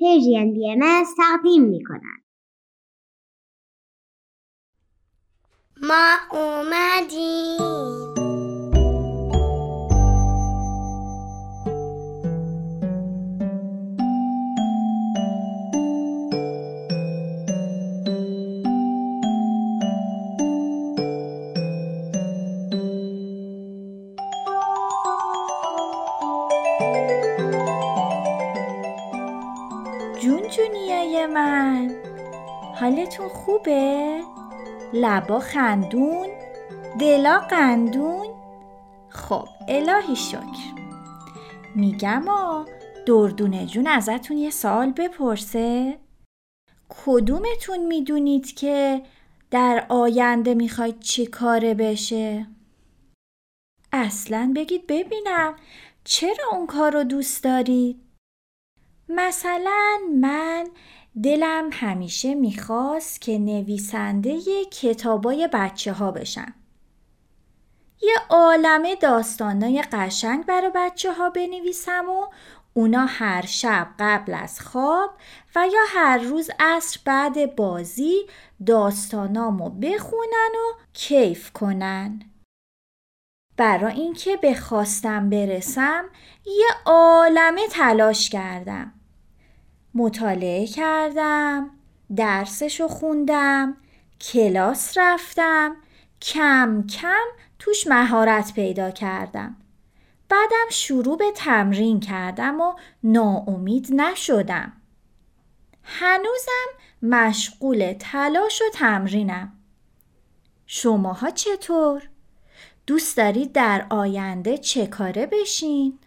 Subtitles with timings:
[0.00, 2.22] پیجین بی ام تقدیم می کند.
[5.82, 8.19] ما اومدیم
[32.80, 34.20] حالتون خوبه؟
[34.92, 36.28] لبا خندون؟
[37.00, 38.26] دلا قندون؟
[39.08, 40.74] خب الهی شکر
[41.74, 42.64] میگم آ
[43.06, 45.98] دردونه جون ازتون یه سوال بپرسه
[46.88, 49.02] کدومتون می‌دونید که
[49.50, 52.46] در آینده می‌خواید چی کاره بشه؟
[53.92, 55.56] اصلا بگید ببینم
[56.04, 58.10] چرا اون کار رو دوست دارید؟
[59.08, 60.68] مثلا من
[61.22, 66.54] دلم همیشه می‌خواست که نویسنده کتابای بچه ها بشم.
[68.02, 72.26] یه عالمه داستانای قشنگ برای بچه ها بنویسم و
[72.74, 75.10] اونا هر شب قبل از خواب
[75.56, 78.26] و یا هر روز عصر بعد بازی
[78.66, 82.22] داستانامو بخونن و کیف کنن.
[83.56, 86.04] برای اینکه به خواستم برسم
[86.46, 88.99] یه عالمه تلاش کردم.
[89.94, 91.70] مطالعه کردم
[92.16, 93.76] درسشو خوندم
[94.20, 95.76] کلاس رفتم
[96.22, 97.26] کم کم
[97.58, 99.56] توش مهارت پیدا کردم
[100.28, 104.72] بعدم شروع به تمرین کردم و ناامید نشدم
[105.82, 106.68] هنوزم
[107.02, 109.52] مشغول تلاش و تمرینم
[110.66, 112.08] شماها چطور؟
[112.86, 115.98] دوست دارید در آینده چه کاره بشین؟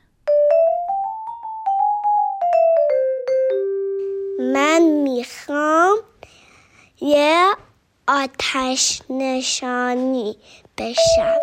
[4.40, 5.98] من می‌خوام
[7.02, 7.46] یه
[8.08, 10.36] آتش نشانی
[10.78, 11.40] بشم.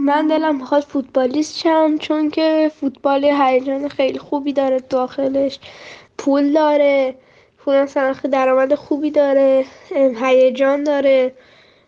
[0.00, 5.58] من دلم می‌خواد فوتبالیست شم چون که فوتبال هیجان خیلی خوبی داره داخلش
[6.18, 7.14] پول داره
[7.58, 11.34] پول مثلا درآمد خوبی داره هیجان داره.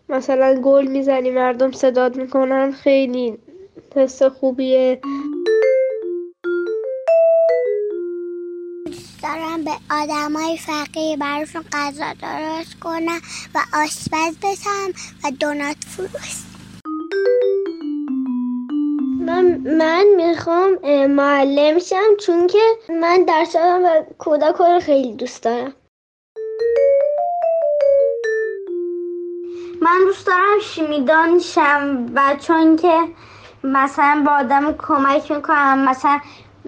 [0.09, 3.37] مثلا گل می‌زنی مردم صداد می‌کنن خیلی
[3.95, 4.99] حس خوبیه.
[9.25, 13.19] دارم به آدمای فقیر براشون غذا درست کنم
[13.55, 14.87] و آشپز بشم
[15.23, 16.35] و دونات فروش.
[19.19, 19.45] من
[19.77, 20.71] من می‌خوام
[21.07, 22.59] معلم شم چون که
[22.89, 25.73] من درس و کودک رو خیلی دوست دارم.
[29.81, 32.99] من دوست دارم شیمیدان شم و چون که
[33.63, 36.19] مثلا با آدم کمک می‌کنم مثلا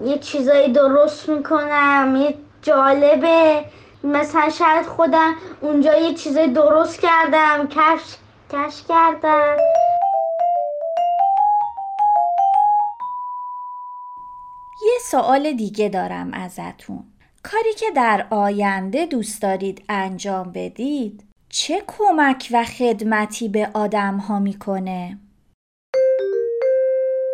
[0.03, 3.65] یه چیزایی درست می‌کنم یه جالبه.
[4.03, 7.67] مثلا شاید خودم اونجا یه چیزای درست کردم.
[7.67, 8.15] کش
[8.51, 9.57] کش کردم.
[14.85, 17.03] یه سوال دیگه دارم ازتون.
[17.43, 24.39] کاری که در آینده دوست دارید انجام بدید چه کمک و خدمتی به آدم ها
[24.39, 25.17] می‌کنه؟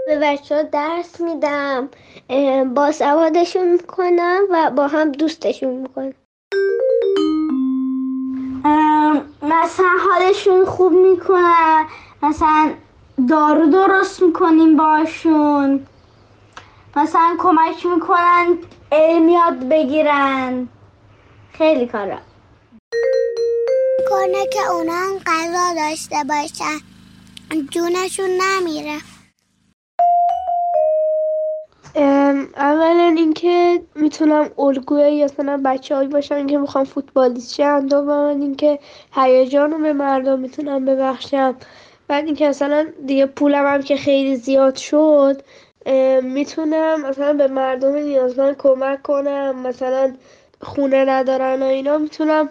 [0.05, 1.89] به بچه درس میدم
[2.73, 6.13] با سوادشون می‌کنم و با هم دوستشون می‌کنم.
[9.41, 11.85] مثلا حالشون خوب می‌کنم
[12.23, 12.73] مثلا
[13.29, 15.87] دارو درست می‌کنیم باشون.
[16.95, 18.57] مثلا کمک می‌کنن
[18.91, 20.67] علم یاد بگیرن.
[21.53, 22.17] خیلی کارا.
[24.09, 26.77] کنه که اونا هم غذا داشته باشن.
[27.69, 28.97] جونشون نمیره.
[31.95, 38.79] اولا اینکه می‌تونم الگوی مثلا بچه باشم که می‌خوام فوتبالیست شم دوم اینکه
[39.15, 41.55] هیجان رو به مردم می‌تونم ببخشم
[42.07, 45.41] بعد اینکه مثلا دیگه پولم هم که خیلی زیاد شد
[46.23, 50.13] می‌تونم مثلا به مردم نیازمند کمک کنم مثلا
[50.61, 52.49] خونه ندارن و اینا می‌تونم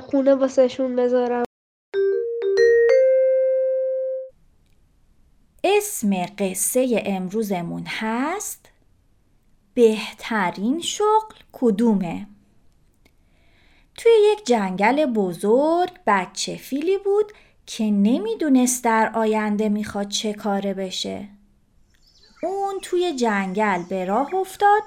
[0.00, 1.44] خونه واسهشون بذارم.
[5.64, 8.59] اسم قصه امروزمون هست؟
[9.74, 12.26] بهترین شغل کدومه؟
[13.96, 17.32] توی یک جنگل بزرگ بچه فیلی بود
[17.66, 21.28] که نمی‌دونست در آینده می‌خواد چه کاره بشه.
[22.42, 24.82] اون توی جنگل به راه افتاد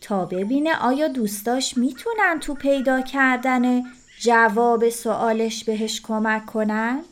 [0.00, 3.82] تا ببینه آیا دوستاش می‌تونن تو پیدا کردن
[4.20, 7.04] جواب سوالش بهش کمک کنن؟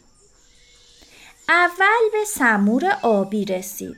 [1.49, 3.97] اول به سمور آبی رسید.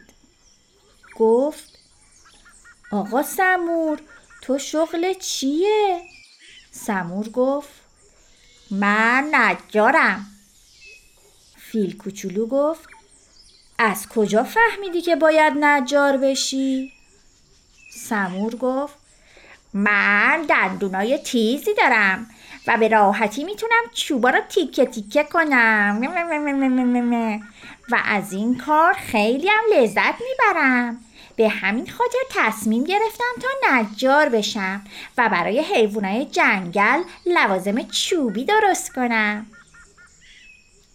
[1.16, 1.73] گفت
[2.94, 4.00] آقا سمور
[4.42, 6.00] تو شغل چیه؟
[6.70, 7.70] سمور گفت
[8.70, 10.26] من نجارم
[11.56, 12.88] فیل کوچولو گفت
[13.78, 16.92] از کجا فهمیدی که باید نجار بشی؟
[17.90, 18.94] سمور گفت
[19.74, 22.26] من دندونای تیزی دارم
[22.66, 26.00] و به راحتی می‌تونم چوبا رو تیکه تیکه کنم
[27.90, 31.00] و از این کار خیلی هم لذت می‌برم
[31.36, 34.84] به همین خاطر تصمیم گرفتم تا نجار بشم
[35.18, 39.46] و برای حیوانای جنگل لوازم چوبی درست کنم.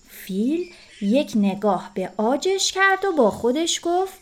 [0.09, 4.19] فیل یک نگاه به آجش کرد و با خودش گفت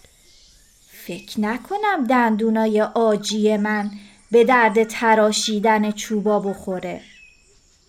[1.05, 3.91] فکر نکنم دندونای آجی من
[4.31, 7.01] به درد تراشیدن چوبا بخوره.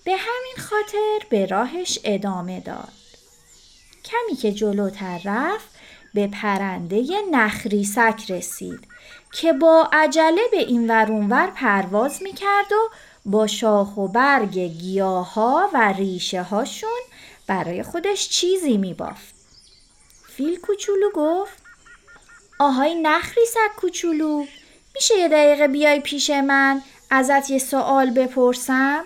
[0.05, 2.93] به همین خاطر به راهش ادامه داد.
[4.05, 5.78] کمی که جلوتر رفت
[6.19, 8.81] به پرنده نخریسک رسید
[9.33, 12.91] که با عجله به این ورونور پرواز می‌کرد و
[13.25, 15.39] با شاخ و برگ گیاه
[15.75, 17.01] و ریشه هاشون
[17.47, 19.35] برای خودش چیزی میبافت.
[20.29, 21.63] فیل کوچولو گفت
[22.59, 24.45] آهای نخریسک کوچولو
[24.95, 29.05] میشه یه دقیقه بیای پیش من ازت یه سوال بپرسم؟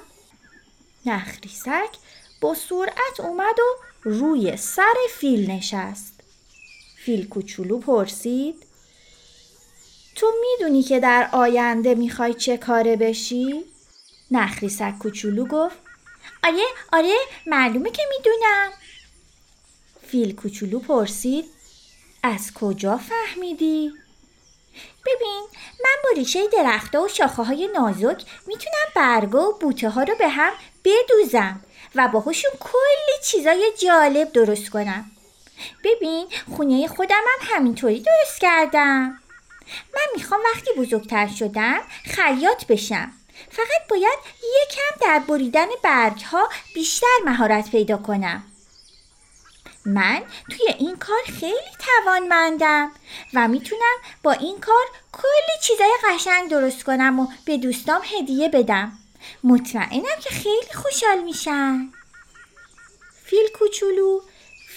[1.06, 1.96] نخریسک
[2.40, 6.11] با سرعت اومد و روی سر فیل نشست.
[7.04, 8.66] فیل کوچولو پرسید.
[10.14, 13.64] تو می‌دونی که در آینده می‌خوای چه کاره بشی؟
[14.30, 15.76] نخریسک کوچولو گفت.
[16.44, 16.62] آره
[16.92, 17.16] آره
[17.46, 18.70] معلومه که می‌دونم.
[20.06, 21.44] فیل کوچولو پرسید.
[22.22, 23.92] از کجا فهمیدی؟
[25.06, 25.42] ببین
[25.84, 30.28] من با ریشه درخته و شاخه های نازک می‌تونم برگا و بوته ها رو به
[30.28, 30.52] هم
[30.84, 31.60] بدوزم
[31.94, 35.10] و باهاشون کلی چیزای جالب درست کنم.
[35.84, 39.18] ببین خونه خودم هم همینطوری درست کردم.
[39.94, 43.12] من می‌خوام وقتی بزرگتر شدم خیاط بشم.
[43.50, 48.44] فقط باید یکم در بریدن برگ ها بیشتر مهارت پیدا کنم.
[49.84, 52.92] من توی این کار خیلی توانمندم
[53.34, 58.92] و می‌تونم با این کار کلی چیزای قشنگ درست کنم و به دوستام هدیه بدم.
[59.44, 61.92] مطمئنم که خیلی خوشحال میشن.
[63.24, 64.20] فیل کوچولو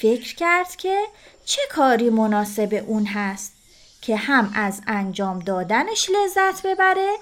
[0.02, 1.04] فکر کرد که
[1.46, 3.54] چه کاری مناسب اون هست
[4.02, 7.16] که هم از انجام دادنش لذت ببره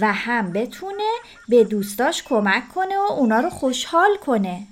[0.00, 1.12] و هم بتونه
[1.48, 4.66] به دوستاش کمک کنه و اونا رو خوشحال کنه.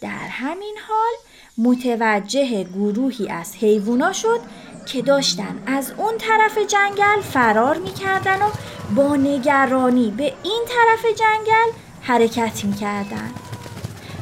[0.00, 1.12] در همین حال
[1.58, 4.40] متوجه گروهی از حیوونا شد
[4.86, 8.50] که داشتن از اون طرف جنگل فرار می‌کردن و
[8.96, 13.30] با نگرانی به این طرف جنگل حرکت می‌کردن.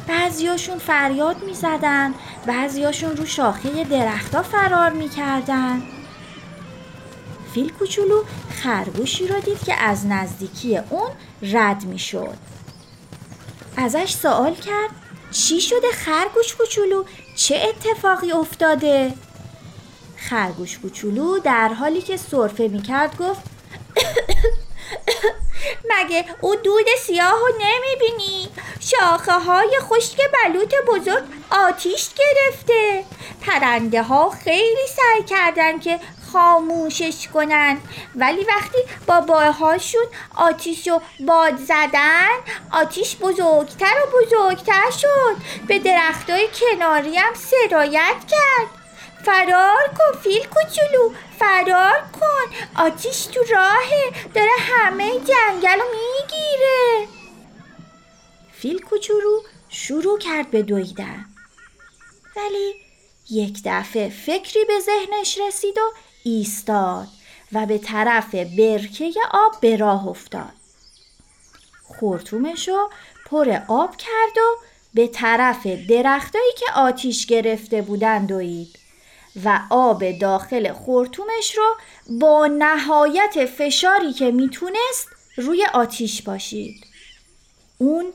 [0.07, 2.13] بعضیاشون فریاد می‌زدن
[2.45, 5.81] بعضیاشون رو شاخه درختا فرار می‌کردن.
[7.53, 11.09] فیل کوچولو خرگوشی رو دید که از نزدیکی اون
[11.41, 12.37] رد می‌شد.
[13.77, 14.89] ازش سوال کرد
[15.31, 17.03] چی شده خرگوش کوچولو؟
[17.35, 19.13] چه اتفاقی افتاده؟
[20.17, 23.41] خرگوش کوچولو در حالی که سرفه می‌کرد گفت
[25.89, 28.49] مگه او دود سیاه رو نمی‌بینی؟
[28.79, 33.03] شاخه های خشک بلوط بزرگ آتیش گرفته.
[33.41, 35.99] پرنده ها خیلی سعی کردن که
[36.33, 37.77] خاموشش کنن.
[38.15, 38.77] ولی وقتی
[39.07, 40.05] با باهاشون
[40.35, 42.29] آتیش رو باد زدن
[42.71, 45.35] آتیش بزرگتر و بزرگتر شد.
[45.67, 48.67] به درختای کناری هم سرایت کرد.
[49.25, 51.13] فرار کن فیل کوچولو.
[51.43, 52.55] فرار کن.
[52.83, 54.29] آتیش تو راهه.
[54.35, 57.07] داره همه جنگل رو می‌گیره.
[58.53, 61.25] فیل کوچولو شروع کرد به دویدن.
[62.35, 62.73] ولی
[63.29, 65.91] یک دفعه فکری به ذهنش رسید و
[66.23, 67.07] ایستاد
[67.51, 70.53] و به طرف برکه آب به راه افتاد.
[71.83, 72.89] خورتومش رو
[73.25, 74.57] پر آب کرد و
[74.93, 78.82] به طرف درختایی که آتیش گرفته بودن دوید.
[79.45, 81.75] و آب داخل خورتومش رو
[82.19, 86.85] با نهایت فشاری که می‌تونست روی آتیش باشید
[87.77, 88.13] اون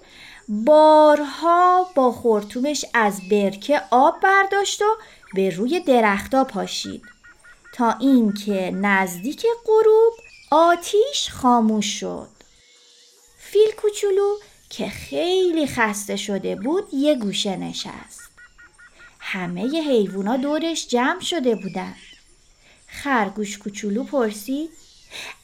[0.48, 4.96] بارها با خورتومش از برکه آب برداشت و
[5.34, 7.02] به روی درختا پاشید
[7.74, 10.12] تا اینکه نزدیک غروب
[10.50, 12.28] آتیش خاموش شد.
[13.38, 14.36] فیل کوچولو
[14.70, 18.37] که خیلی خسته شده بود یه گوشه نشست.
[19.32, 21.94] همه حیوونا دورش جمع شده بودن.
[22.86, 24.70] خرگوش کوچولو پرسید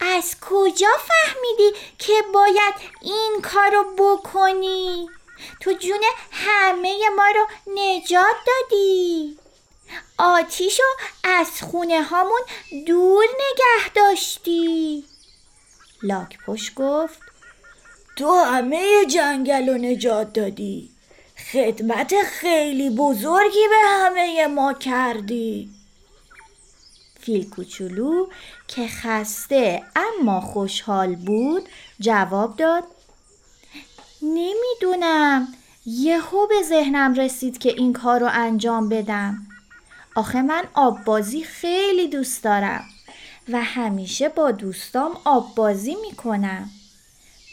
[0.00, 5.08] از کجا فهمیدی که باید این کارو بکنی؟
[5.60, 6.00] تو جون
[6.30, 9.36] همه ما رو نجات دادی.
[10.18, 10.82] آتیشو
[11.24, 12.40] از خونه هامون
[12.86, 15.04] دور نگه داشتی.
[16.02, 17.18] لاک پشت گفت
[18.16, 20.93] تو همه جنگل رو نجات دادی.
[21.52, 25.70] خدمت خیلی بزرگی به همه ما کردی.
[27.20, 28.26] فیل کوچولو
[28.68, 31.68] که خسته اما خوشحال بود
[32.00, 32.84] جواب داد.
[34.22, 35.48] نمی‌دونم
[35.86, 39.38] یهو به ذهنم رسید که این کار رو انجام بدم.
[40.14, 42.84] آخه من آب بازی خیلی دوست دارم
[43.48, 46.70] و همیشه با دوستام آب بازی می‌کنم.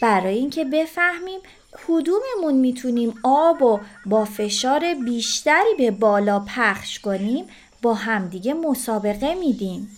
[0.02, 1.40] برای اینکه بفهمیم
[1.88, 7.46] کدوممون می‌تونیم آب و با فشار بیشتری به بالا پخش کنیم؟
[7.82, 9.98] با همدیگه مسابقه میدیم.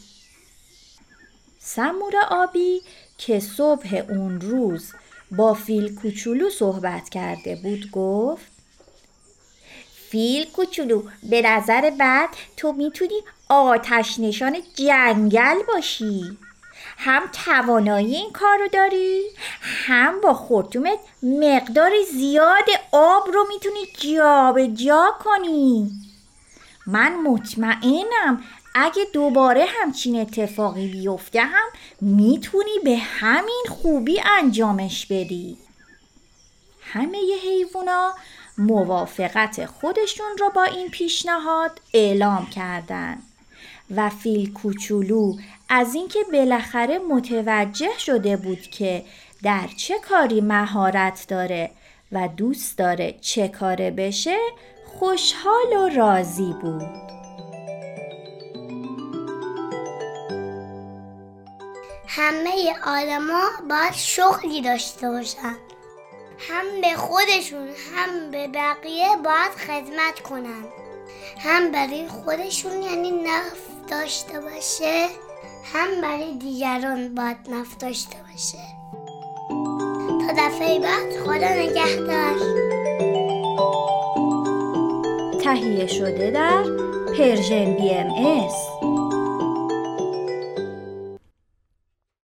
[1.59, 2.81] سمور آبی
[3.17, 4.93] که صبح اون روز
[5.31, 8.45] با فیل کوچولو صحبت کرده بود گفت
[10.09, 16.37] فیل کوچولو به نظر بعد تو می‌تونی آتش نشان جنگل باشی.
[17.03, 19.21] هم توانایی این کار رو داری
[19.61, 25.91] هم با خورتومت مقدار زیاد آب رو می‌تونی جا جا کنی.
[26.87, 28.43] من مطمئنم
[28.75, 31.67] اگه دوباره همچین اتفاقی بیفته هم
[32.01, 35.57] می‌تونی به همین خوبی انجامش بدی.
[36.81, 38.13] همه حیوونا
[38.57, 43.17] موافقت خودشون رو با این پیشنهاد اعلام کردن
[43.95, 45.37] و فیل کوچولو
[45.75, 49.03] از اینکه بالاخره متوجه شده بود که
[49.43, 51.71] در چه کاری مهارت داره
[52.11, 54.37] و دوست داره چه کاره بشه
[54.99, 56.81] خوشحال و راضی بود.
[62.07, 65.55] همه آدما باید شغلی داشته باشن.
[66.49, 70.65] هم به خودشون هم به بقیه باید خدمت کنن.
[71.39, 75.32] هم برای خودشون یعنی نفت داشته باشه.
[75.63, 78.57] هم برای دیگران باید نفت داشته باشه.
[80.27, 82.35] تا دفعه بعد خدا نگهدار.
[85.43, 86.63] تهیه شده در
[87.17, 88.72] پرژن بی ام ایس